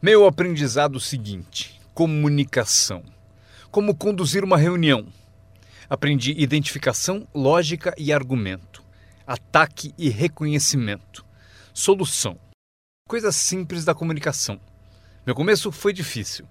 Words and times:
Meu 0.00 0.26
aprendizado 0.26 1.00
seguinte: 1.00 1.80
comunicação. 1.92 3.02
Como 3.68 3.96
conduzir 3.96 4.44
uma 4.44 4.56
reunião. 4.56 5.08
Aprendi 5.90 6.40
identificação, 6.40 7.26
lógica 7.34 7.92
e 7.98 8.12
argumento. 8.12 8.80
Ataque 9.26 9.92
e 9.98 10.08
reconhecimento. 10.08 11.26
Solução. 11.74 12.38
Coisas 13.08 13.34
simples 13.34 13.84
da 13.84 13.92
comunicação. 13.92 14.60
Meu 15.26 15.34
começo 15.34 15.72
foi 15.72 15.92
difícil. 15.92 16.46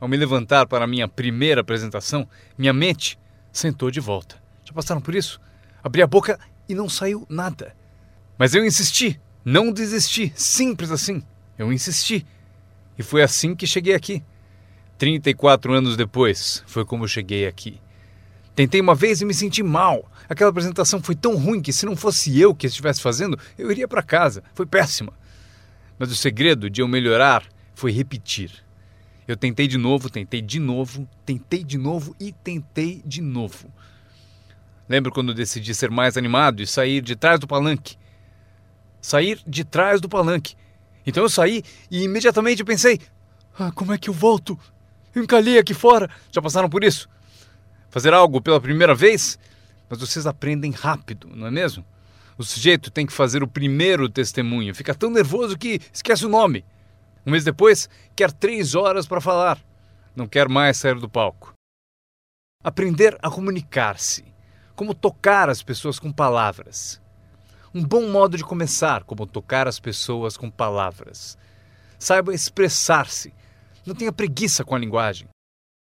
Ao 0.00 0.08
me 0.08 0.16
levantar 0.16 0.66
para 0.66 0.84
a 0.84 0.88
minha 0.88 1.06
primeira 1.06 1.60
apresentação, 1.60 2.28
minha 2.58 2.72
mente 2.72 3.16
sentou 3.52 3.92
de 3.92 4.00
volta. 4.00 4.42
Já 4.64 4.72
passaram 4.72 5.00
por 5.00 5.14
isso? 5.14 5.40
Abri 5.84 6.02
a 6.02 6.06
boca 6.08 6.36
e 6.68 6.74
não 6.74 6.88
saiu 6.88 7.24
nada. 7.30 7.76
Mas 8.36 8.54
eu 8.54 8.66
insisti, 8.66 9.20
não 9.44 9.70
desisti, 9.70 10.32
simples 10.34 10.90
assim. 10.90 11.22
Eu 11.56 11.72
insisti. 11.72 12.26
E 12.98 13.02
foi 13.02 13.22
assim 13.22 13.54
que 13.54 13.66
cheguei 13.66 13.94
aqui. 13.94 14.22
34 14.98 15.72
anos 15.72 15.96
depois, 15.96 16.62
foi 16.66 16.84
como 16.84 17.08
cheguei 17.08 17.46
aqui. 17.46 17.80
Tentei 18.54 18.80
uma 18.80 18.94
vez 18.94 19.20
e 19.20 19.24
me 19.24 19.32
senti 19.32 19.62
mal. 19.62 20.10
Aquela 20.28 20.50
apresentação 20.50 21.02
foi 21.02 21.14
tão 21.14 21.36
ruim 21.36 21.60
que 21.60 21.72
se 21.72 21.86
não 21.86 21.96
fosse 21.96 22.38
eu 22.38 22.54
que 22.54 22.66
estivesse 22.66 23.00
fazendo, 23.00 23.38
eu 23.56 23.70
iria 23.70 23.88
para 23.88 24.02
casa. 24.02 24.42
Foi 24.54 24.66
péssima. 24.66 25.12
Mas 25.98 26.10
o 26.10 26.14
segredo 26.14 26.68
de 26.68 26.82
eu 26.82 26.88
melhorar 26.88 27.44
foi 27.74 27.90
repetir. 27.90 28.52
Eu 29.26 29.36
tentei 29.36 29.66
de 29.66 29.78
novo, 29.78 30.10
tentei 30.10 30.42
de 30.42 30.58
novo, 30.58 31.08
tentei 31.24 31.64
de 31.64 31.78
novo 31.78 32.14
e 32.20 32.32
tentei 32.32 33.02
de 33.04 33.22
novo. 33.22 33.72
Lembro 34.88 35.12
quando 35.12 35.32
decidi 35.32 35.74
ser 35.74 35.90
mais 35.90 36.16
animado 36.16 36.60
e 36.60 36.66
sair 36.66 37.00
de 37.00 37.16
trás 37.16 37.40
do 37.40 37.46
palanque. 37.46 37.96
Sair 39.00 39.40
de 39.46 39.64
trás 39.64 40.00
do 40.00 40.08
palanque. 40.08 40.54
Então 41.06 41.22
eu 41.22 41.28
saí 41.28 41.62
e 41.90 42.02
imediatamente 42.04 42.64
pensei: 42.64 43.00
ah, 43.58 43.70
como 43.72 43.92
é 43.92 43.98
que 43.98 44.08
eu 44.08 44.14
volto? 44.14 44.58
Eu 45.14 45.22
encalhei 45.22 45.58
aqui 45.58 45.74
fora. 45.74 46.08
Já 46.30 46.40
passaram 46.40 46.70
por 46.70 46.82
isso? 46.82 47.08
Fazer 47.90 48.14
algo 48.14 48.40
pela 48.40 48.60
primeira 48.60 48.94
vez? 48.94 49.38
Mas 49.88 50.00
vocês 50.00 50.26
aprendem 50.26 50.70
rápido, 50.70 51.28
não 51.34 51.46
é 51.46 51.50
mesmo? 51.50 51.84
O 52.38 52.42
sujeito 52.42 52.90
tem 52.90 53.04
que 53.04 53.12
fazer 53.12 53.42
o 53.42 53.46
primeiro 53.48 54.08
testemunho. 54.08 54.74
Fica 54.74 54.94
tão 54.94 55.10
nervoso 55.10 55.58
que 55.58 55.80
esquece 55.92 56.24
o 56.24 56.30
nome. 56.30 56.64
Um 57.26 57.30
mês 57.30 57.44
depois, 57.44 57.90
quer 58.16 58.32
três 58.32 58.74
horas 58.74 59.06
para 59.06 59.20
falar. 59.20 59.60
Não 60.16 60.26
quer 60.26 60.48
mais 60.48 60.78
sair 60.78 60.98
do 60.98 61.10
palco. 61.10 61.52
Aprender 62.64 63.18
a 63.20 63.30
comunicar-se. 63.30 64.24
Como 64.74 64.94
tocar 64.94 65.50
as 65.50 65.62
pessoas 65.62 65.98
com 65.98 66.10
palavras. 66.10 67.01
Um 67.74 67.82
bom 67.82 68.06
modo 68.06 68.36
de 68.36 68.44
começar, 68.44 69.02
como 69.04 69.26
tocar 69.26 69.66
as 69.66 69.80
pessoas 69.80 70.36
com 70.36 70.50
palavras. 70.50 71.38
Saiba 71.98 72.34
expressar-se. 72.34 73.32
Não 73.86 73.94
tenha 73.94 74.12
preguiça 74.12 74.62
com 74.62 74.74
a 74.74 74.78
linguagem. 74.78 75.26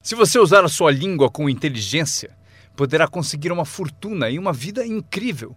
Se 0.03 0.17
você 0.17 0.37
usar 0.37 0.65
a 0.65 0.69
sua 0.69 0.91
língua 0.91 1.31
com 1.31 1.49
inteligência, 1.49 2.37
poderá 2.75 3.07
conseguir 3.07 3.53
uma 3.53 3.65
fortuna 3.65 4.29
e 4.29 4.37
uma 4.37 4.53
vida 4.53 4.85
incrível. 4.85 5.55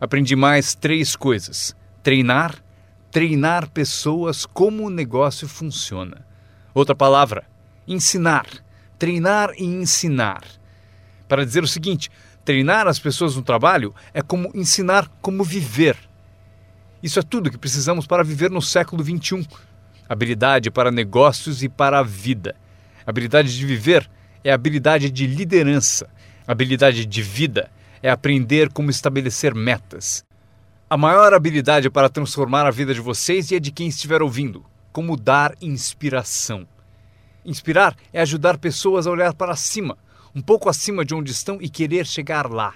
Aprendi 0.00 0.36
mais 0.36 0.72
três 0.72 1.16
coisas: 1.16 1.74
treinar, 2.00 2.62
treinar 3.10 3.68
pessoas 3.68 4.46
como 4.46 4.86
o 4.86 4.90
negócio 4.90 5.48
funciona. 5.48 6.24
Outra 6.72 6.94
palavra: 6.94 7.44
ensinar. 7.88 8.46
Treinar 9.00 9.50
e 9.58 9.64
ensinar. 9.64 10.44
Para 11.28 11.44
dizer 11.44 11.64
o 11.64 11.68
seguinte, 11.68 12.08
Treinar 12.46 12.86
as 12.86 13.00
pessoas 13.00 13.34
no 13.34 13.42
trabalho 13.42 13.92
é 14.14 14.22
como 14.22 14.52
ensinar 14.54 15.08
como 15.20 15.42
viver. 15.42 15.96
Isso 17.02 17.18
é 17.18 17.22
tudo 17.22 17.50
que 17.50 17.58
precisamos 17.58 18.06
para 18.06 18.22
viver 18.22 18.52
no 18.52 18.62
século 18.62 19.02
XXI. 19.02 19.44
Habilidade 20.08 20.70
para 20.70 20.92
negócios 20.92 21.64
e 21.64 21.68
para 21.68 21.98
a 21.98 22.04
vida. 22.04 22.54
Habilidade 23.04 23.52
de 23.58 23.66
viver 23.66 24.08
é 24.44 24.52
habilidade 24.52 25.10
de 25.10 25.26
liderança. 25.26 26.08
Habilidade 26.46 27.04
de 27.04 27.20
vida 27.20 27.68
é 28.00 28.08
aprender 28.08 28.70
como 28.72 28.90
estabelecer 28.90 29.52
metas. 29.52 30.24
A 30.88 30.96
maior 30.96 31.34
habilidade 31.34 31.90
para 31.90 32.08
transformar 32.08 32.64
a 32.64 32.70
vida 32.70 32.94
de 32.94 33.00
vocês 33.00 33.50
e 33.50 33.56
a 33.56 33.58
de 33.58 33.72
quem 33.72 33.88
estiver 33.88 34.22
ouvindo, 34.22 34.64
como 34.92 35.16
dar 35.16 35.52
inspiração. 35.60 36.64
Inspirar 37.44 37.96
é 38.12 38.20
ajudar 38.20 38.56
pessoas 38.56 39.04
a 39.04 39.10
olhar 39.10 39.34
para 39.34 39.56
cima, 39.56 39.98
um 40.36 40.42
pouco 40.42 40.68
acima 40.68 41.02
de 41.02 41.14
onde 41.14 41.32
estão 41.32 41.56
e 41.62 41.68
querer 41.70 42.06
chegar 42.06 42.52
lá. 42.52 42.74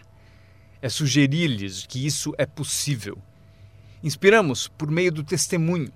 É 0.81 0.88
sugerir-lhes 0.88 1.84
que 1.87 2.06
isso 2.06 2.32
é 2.38 2.47
possível. 2.47 3.19
Inspiramos 4.03 4.66
por 4.66 4.91
meio 4.91 5.12
do 5.12 5.22
testemunho. 5.22 5.93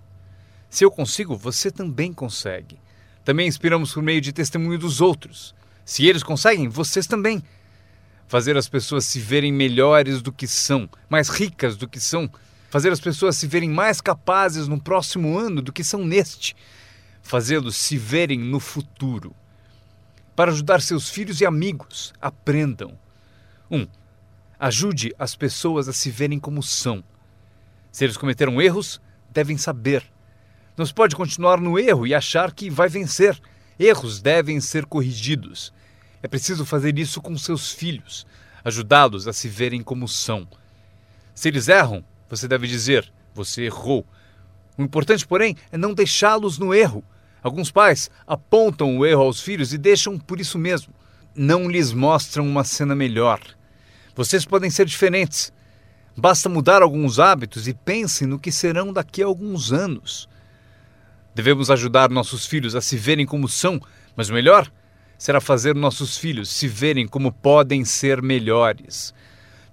Se 0.69 0.84
eu 0.84 0.91
consigo, 0.91 1.34
você 1.34 1.70
também 1.70 2.12
consegue. 2.12 2.78
Também 3.25 3.48
inspiramos 3.48 3.94
por 3.94 4.02
meio 4.02 4.20
de 4.20 4.30
testemunho 4.30 4.78
dos 4.78 5.00
outros. 5.00 5.54
Se 5.86 6.06
eles 6.06 6.22
conseguem, 6.22 6.69
vocês 6.69 7.06
também. 7.06 7.42
Fazer 8.28 8.58
as 8.58 8.69
pessoas 8.69 9.06
se 9.06 9.19
verem 9.19 9.50
melhores 9.50 10.20
do 10.20 10.31
que 10.31 10.46
são, 10.46 10.86
mais 11.08 11.31
ricas 11.31 11.78
do 11.78 11.88
que 11.88 11.98
são. 11.98 12.31
Fazer 12.69 12.92
as 12.92 13.00
pessoas 13.00 13.38
se 13.38 13.46
verem 13.46 13.70
mais 13.70 14.02
capazes 14.02 14.69
no 14.69 14.78
próximo 14.78 15.38
ano 15.38 15.62
do 15.62 15.72
que 15.72 15.82
são 15.82 16.04
neste. 16.04 16.54
Fazê-los 17.22 17.75
se 17.75 17.96
verem 17.96 18.38
no 18.38 18.60
futuro 18.60 19.34
para 20.34 20.50
ajudar 20.50 20.81
seus 20.81 21.09
filhos 21.09 21.41
e 21.41 21.47
amigos. 21.47 22.12
Aprendam. 22.21 22.99
1. 23.71 23.78
Um, 23.78 23.87
ajude 24.59 25.15
as 25.19 25.34
pessoas 25.37 25.89
a 25.89 25.93
se 25.93 26.11
verem 26.11 26.39
como 26.39 26.62
são. 26.62 27.03
Se 27.91 28.05
eles 28.05 28.17
cometeram 28.17 28.61
erros, 28.61 29.00
devem 29.31 29.56
saber. 29.56 30.05
Não 30.77 30.84
se 30.84 30.93
pode 30.93 31.15
continuar 31.15 31.61
no 31.61 31.78
erro 31.78 32.06
e 32.06 32.15
achar 32.15 32.53
que 32.53 32.69
vai 32.69 32.89
vencer. 32.89 33.41
Erros 33.78 34.21
devem 34.21 34.61
ser 34.61 34.87
corrigidos. 34.87 35.73
É 36.23 36.28
preciso 36.28 36.65
fazer 36.65 36.99
isso 36.99 37.21
com 37.21 37.37
seus 37.37 37.71
filhos, 37.71 38.27
ajudá-los 38.65 39.28
a 39.28 39.33
se 39.33 39.47
verem 39.49 39.83
como 39.83 40.09
são. 40.09 40.49
Se 41.34 41.49
eles 41.49 41.69
erram, 41.69 42.05
você 42.28 42.49
deve 42.49 42.67
dizer: 42.67 43.12
você 43.34 43.65
errou. 43.65 44.06
O 44.77 44.83
importante, 44.83 45.27
porém, 45.27 45.56
é 45.71 45.77
não 45.77 45.94
deixá-los 45.94 46.59
no 46.59 46.75
erro 46.75 47.05
Alguns 47.44 47.71
pais 47.71 48.10
apontam 48.27 48.97
o 48.97 49.05
erro 49.05 49.21
aos 49.21 49.38
filhos 49.43 49.75
e 49.75 49.77
deixam 49.77 50.19
por 50.19 50.41
isso 50.41 50.59
mesmo. 50.59 50.94
Não 51.37 51.69
lhes 51.69 51.93
mostram 51.93 52.49
uma 52.49 52.65
cena 52.65 52.94
melhor. 52.94 53.38
Vocês 54.16 54.47
podem 54.47 54.71
ser 54.71 54.87
diferentes. 54.87 55.53
Basta 56.16 56.49
mudar 56.49 56.81
alguns 56.81 57.19
hábitos 57.19 57.69
e 57.69 57.75
pensem 57.75 58.27
no 58.27 58.38
que 58.38 58.50
serão 58.50 58.94
daqui 58.94 59.22
a 59.22 59.27
alguns 59.27 59.75
anos. 59.75 60.27
Devemos 61.34 61.71
ajudar 61.71 62.09
nossos 62.09 62.47
filhos 62.47 62.75
a 62.75 62.81
se 62.81 62.97
verem 62.97 63.27
como 63.27 63.47
são, 63.47 63.78
mas 64.16 64.31
o 64.31 64.32
melhor 64.32 64.72
será 65.19 65.38
fazer 65.38 65.75
nossos 65.75 66.16
filhos 66.16 66.49
se 66.49 66.66
verem 66.66 67.06
como 67.06 67.31
podem 67.31 67.84
ser 67.84 68.22
melhores. 68.22 69.12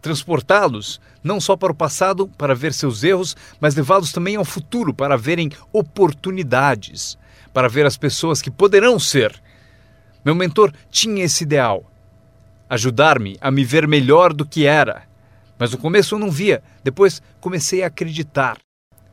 Transportá-los 0.02 1.00
não 1.24 1.40
só 1.40 1.56
para 1.56 1.72
o 1.72 1.76
passado 1.76 2.28
para 2.28 2.54
ver 2.54 2.74
seus 2.74 3.02
erros, 3.02 3.34
mas 3.62 3.76
levá-los 3.76 4.12
também 4.12 4.36
ao 4.36 4.44
futuro 4.44 4.94
para 4.94 5.18
verem 5.18 5.50
oportunidades 5.72 7.18
para 7.54 7.68
ver 7.68 7.86
as 7.86 7.98
pessoas 7.98 8.42
que 8.42 8.52
poderão 8.52 9.00
ser. 9.00 9.42
Meu 10.24 10.36
mentor 10.36 10.74
tinha 10.90 11.24
esse 11.24 11.44
ideal: 11.44 11.92
ajudar-me 12.70 13.38
a 13.42 13.52
me 13.52 13.64
ver 13.64 13.88
melhor 13.88 14.34
do 14.34 14.46
que 14.46 14.66
era. 14.66 15.04
Mas 15.58 15.72
no 15.72 15.78
começo 15.78 16.16
eu 16.16 16.20
não 16.20 16.32
via, 16.32 16.64
depois 16.84 17.22
comecei 17.40 17.84
a 17.84 17.88
acreditar. 17.88 18.58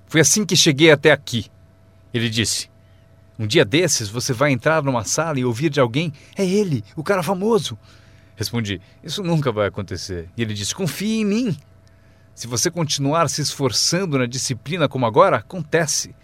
Foi 0.06 0.20
assim 0.20 0.46
que 0.46 0.56
cheguei 0.56 0.90
até 0.90 1.12
aqui. 1.12 1.46
Ele 2.12 2.30
disse: 2.30 2.70
Um 3.38 3.46
dia 3.46 3.64
desses 3.64 4.08
você 4.08 4.32
vai 4.32 4.50
entrar 4.52 4.82
numa 4.82 5.04
sala 5.04 5.38
e 5.38 5.44
ouvir 5.44 5.70
de 5.70 5.80
alguém: 5.80 6.12
É 6.36 6.46
ele, 6.46 6.82
o 6.96 7.04
cara 7.04 7.22
famoso. 7.22 7.78
Respondi: 8.34 8.80
Isso 9.02 9.22
nunca 9.22 9.52
vai 9.52 9.66
acontecer. 9.66 10.30
E 10.36 10.42
ele 10.42 10.54
disse: 10.54 10.74
Confie 10.74 11.20
em 11.20 11.24
mim. 11.24 11.56
Se 12.34 12.46
você 12.46 12.70
continuar 12.70 13.28
se 13.28 13.42
esforçando 13.42 14.16
na 14.16 14.24
disciplina 14.24 14.88
como 14.88 15.04
agora, 15.04 15.38
acontece. 15.38 16.14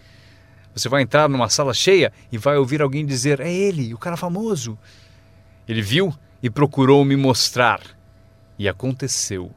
Você 0.75 0.89
vai 0.89 1.03
entrar 1.03 1.29
numa 1.29 1.47
sala 1.47 1.73
cheia 1.73 2.11
e 2.29 2.37
vai 2.37 2.57
ouvir 2.57 2.81
alguém 2.81 3.05
dizer: 3.05 3.39
É 3.39 3.51
ele, 3.51 3.93
o 3.93 3.97
cara 3.97 4.17
famoso. 4.17 4.77
Ele 5.65 5.81
viu 5.81 6.13
e 6.43 6.49
procurou 6.49 7.05
me 7.05 7.15
mostrar. 7.15 7.79
E 8.59 8.67
aconteceu. 8.67 9.51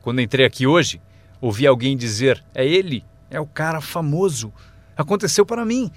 Quando 0.00 0.22
entrei 0.22 0.46
aqui 0.46 0.66
hoje, 0.66 1.00
ouvi 1.42 1.66
alguém 1.66 1.94
dizer: 1.94 2.42
É 2.54 2.66
ele, 2.66 3.04
é 3.30 3.38
o 3.38 3.46
cara 3.46 3.82
famoso. 3.82 4.50
Aconteceu 4.96 5.44
para 5.44 5.62
mim. 5.62 5.90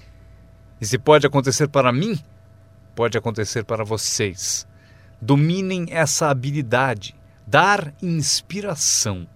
E 0.78 0.84
se 0.84 0.98
pode 0.98 1.26
acontecer 1.26 1.68
para 1.68 1.90
mim, 1.90 2.18
pode 2.94 3.16
acontecer 3.16 3.64
para 3.64 3.82
vocês. 3.82 4.66
Dominem 5.20 5.86
essa 5.88 6.28
habilidade, 6.28 7.14
dar 7.46 7.94
inspiração. 8.02 9.26